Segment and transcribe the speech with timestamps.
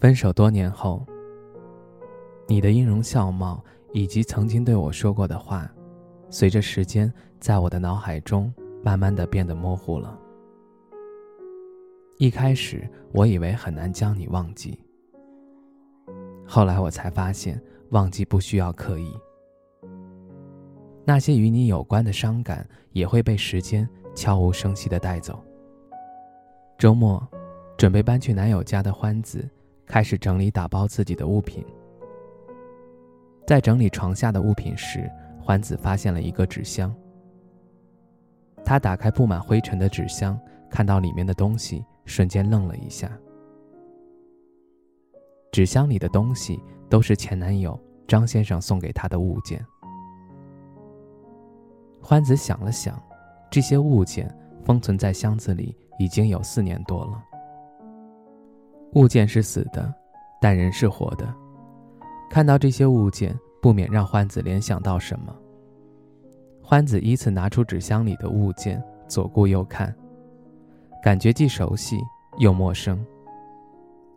[0.00, 1.06] 分手多年后，
[2.46, 5.70] 你的音容笑貌以及曾经对我说过的话，
[6.30, 8.50] 随着时间在我的脑海中
[8.82, 10.18] 慢慢的变得模糊了。
[12.16, 14.80] 一开始我以为很难将你忘记，
[16.46, 17.60] 后来我才发现
[17.90, 19.12] 忘记不需要刻意。
[21.04, 25.44] 那些与你有关的伤感也会被时间悄无声息的带走。
[26.78, 27.22] 周末，
[27.76, 29.46] 准备搬去男友家的欢子。
[29.90, 31.66] 开始整理打包自己的物品，
[33.44, 35.10] 在整理床下的物品时，
[35.42, 36.94] 欢子发现了一个纸箱。
[38.64, 40.38] 他打开布满灰尘的纸箱，
[40.70, 43.10] 看到里面的东西，瞬间愣了一下。
[45.50, 49.60] 纸箱里的东西都是前男友张先生送给他的物件。
[52.00, 52.96] 欢子想了想，
[53.50, 54.32] 这些物件
[54.64, 57.24] 封存在箱子里已经有四年多了。
[58.94, 59.92] 物件是死的，
[60.40, 61.32] 但人是活的。
[62.28, 65.34] 看到这些物件，不免让欢子联想到什么。
[66.62, 69.94] 欢子依次拿出纸箱里的物件，左顾右看，
[71.02, 71.98] 感觉既熟悉
[72.38, 73.04] 又陌生。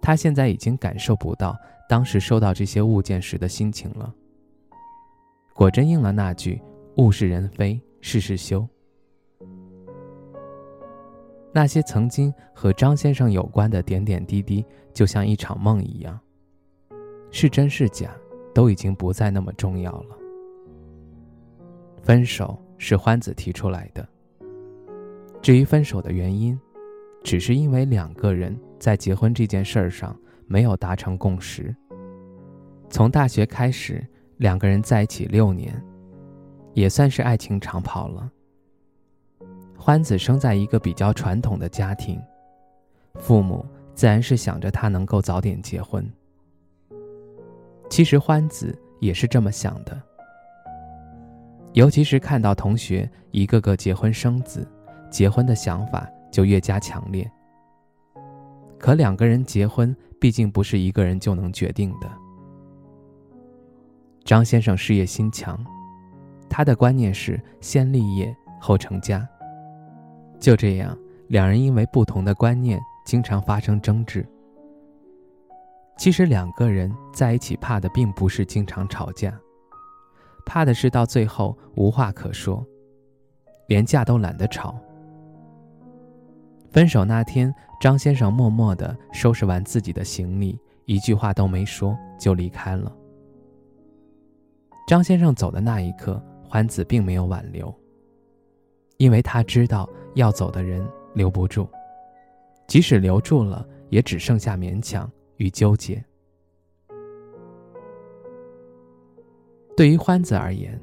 [0.01, 4.13] 他现在已经感受不到当时收到这些物件时的心情了。
[5.55, 6.61] 果真应了那句
[6.97, 8.67] “物是人非事事休”。
[11.55, 16.19] 那些曾经和张先生有关的点点滴滴，就像一场梦一样，
[17.29, 18.09] 是真是假，
[18.55, 20.17] 都已经不再那么重要了。
[22.01, 24.05] 分手是欢子提出来的。
[25.43, 26.59] 至于分手的原因，
[27.23, 31.73] 只是因为两个人在结婚这件事儿上没有达成共识。
[32.89, 34.05] 从大学开始，
[34.37, 35.79] 两个人在一起六年，
[36.73, 38.31] 也算是爱情长跑了。
[39.85, 42.17] 欢子生在一个比较传统的家庭，
[43.15, 46.09] 父母自然是想着他能够早点结婚。
[47.89, 50.01] 其实欢子也是这么想的，
[51.73, 54.65] 尤其是看到同学一个个结婚生子，
[55.11, 57.29] 结婚的想法就越加强烈。
[58.79, 62.09] 可两个人结婚毕竟不是一个人就能决定的。
[64.23, 65.61] 张先生事业心强，
[66.49, 69.27] 他的观念是先立业后成家。
[70.43, 70.97] 就这样，
[71.29, 74.27] 两人因为不同的观念，经常发生争执。
[75.97, 79.33] 其实两个人在一起，怕的并不是经常吵架，
[80.45, 82.61] 怕的是到最后无话可说，
[83.67, 84.75] 连架都懒得吵。
[86.71, 92.93] 分手那天，张先生默默地收拾完自己的行李，一句话都没说就离开了。
[94.89, 97.73] 张先生走的那一刻，欢子并没有挽留。
[98.97, 101.67] 因为他知道要走的人留不住，
[102.67, 106.03] 即使留住了，也只剩下勉强与纠结。
[109.75, 110.79] 对于欢子而言，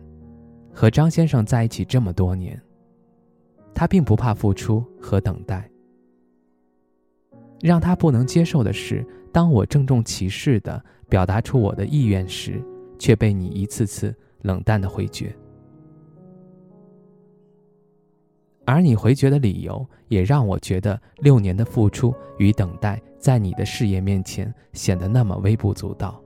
[0.72, 2.60] 和张先生在一起这么多年，
[3.72, 5.70] 他并不怕付出和等待。
[7.60, 12.60] 让他不能接受的是，当我郑重其事的表达出我的意愿时，
[12.98, 14.12] 却被你一次次
[14.42, 15.32] 冷淡的回绝。
[18.70, 26.22] 而你回绝的理由，也让我觉得六年的付出与等待，在你的事业面前显得那么微不足道。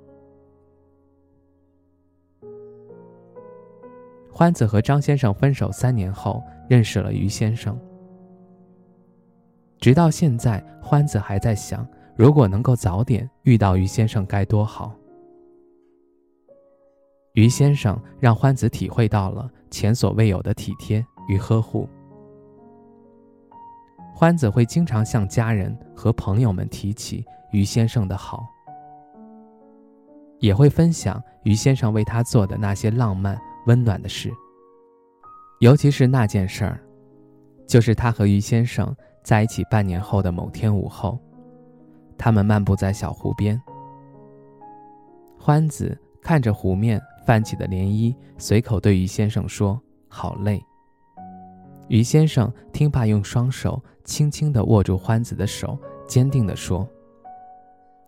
[4.30, 7.80] 欢子和张先生分手三年后，认识了于先生。
[9.78, 14.94] 直到现在，欢子还在想，如果能够早点遇到于先生该多好。
[17.32, 21.88] 于先生让欢子体会到了前所未有的体贴与呵护。
[24.16, 28.46] 欢子会经常向家人和朋友们提起于先生的好，
[30.38, 34.32] 也会分享于先生为他做的那些浪漫温暖的事。
[35.58, 36.80] 尤其是那件事儿，
[37.66, 38.94] 就是他和于先生
[39.24, 41.18] 在一起半年后的某天午后，
[42.16, 43.60] 他们漫步在小湖边。
[45.36, 50.64] 欢子看着湖面泛起的涟漪，随口对于先生说：“好累。”
[51.88, 56.88] 于先生听罢，用双手轻轻地握住欢子的手，坚定地说：“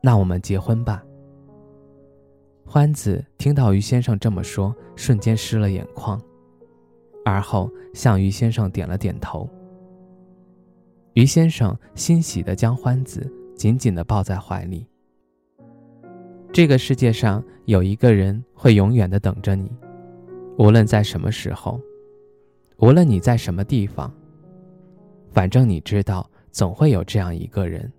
[0.02, 1.02] 那我们结婚吧。”
[2.64, 6.20] 欢子听到于先生这么说，瞬间湿了眼眶，
[7.24, 9.48] 而后向于先生点了点头。
[11.14, 14.86] 于先生欣喜地将欢子紧紧地抱在怀里。
[16.52, 19.70] 这个世界上有一个人会永远地等着你，
[20.58, 21.80] 无论在什么时候，
[22.78, 24.12] 无论你在什么地方，
[25.32, 27.90] 反正你知道，总会有这样一个人。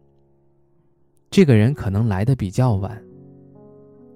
[1.31, 3.03] 这个人可能来的比较晚。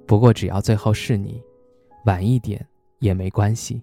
[0.06, 1.42] 不过，只要最后是你，
[2.06, 2.66] 晚一点
[3.00, 3.82] 也没关系。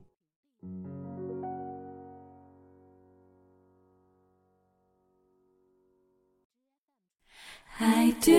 [7.81, 8.31] I do，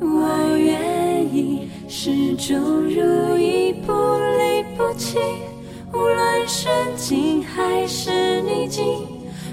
[0.00, 5.18] 我愿意始终如一，不离不弃，
[6.46, 8.84] 顺境还是逆境，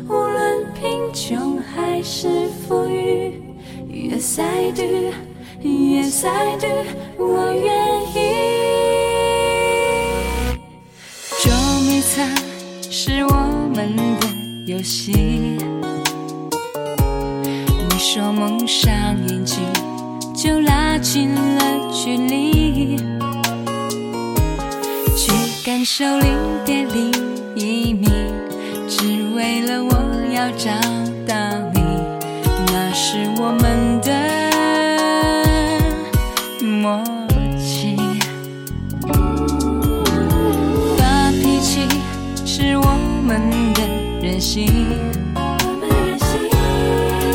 [0.07, 3.41] 无论贫穷还是富裕
[3.89, 6.67] ，Yes I do，Yes I do。
[7.17, 8.15] 我愿意。
[11.39, 12.27] 捉迷藏
[12.89, 13.33] 是我
[13.73, 14.27] 们的
[14.65, 15.13] 游戏。
[17.89, 18.91] 你说蒙上
[19.27, 19.59] 眼睛
[20.35, 22.97] 就拉近了距离，
[25.93, 27.11] 手零点零
[27.53, 28.07] 一米，
[28.87, 29.91] 只为了我
[30.33, 30.71] 要找
[31.27, 31.35] 到
[31.73, 31.81] 你，
[32.67, 34.09] 那是我们的。
[36.65, 37.03] 默
[37.59, 37.97] 契。
[40.95, 41.85] 发脾气
[42.45, 42.97] 是我
[43.27, 43.41] 们
[43.73, 43.81] 的
[44.25, 44.65] 任性，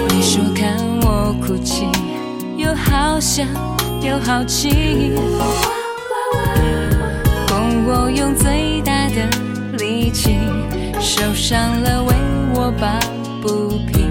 [0.08, 1.85] 你说看我哭泣，
[2.56, 3.44] 又好笑
[4.00, 5.12] 又好奇，
[11.36, 12.14] 受伤了为
[12.54, 12.98] 我抱
[13.42, 14.10] 不平。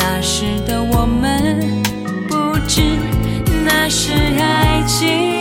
[0.00, 1.80] 那时的我们
[2.28, 2.82] 不知
[3.64, 5.39] 那是爱情。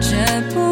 [0.00, 0.67] 这不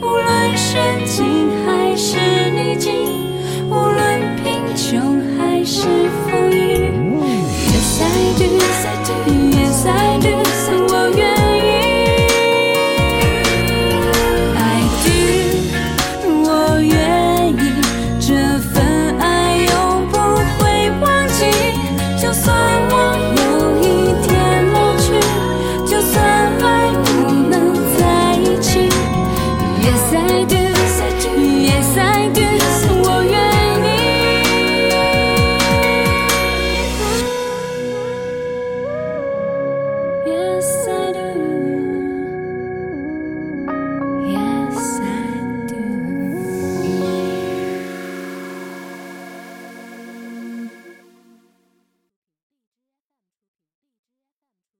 [0.00, 2.16] 无论顺境还是
[2.50, 2.92] 逆境，
[3.68, 5.82] 无论贫穷还是
[6.24, 6.90] 富裕
[7.68, 8.06] ，Yes I
[8.38, 10.47] do，Yes I do，我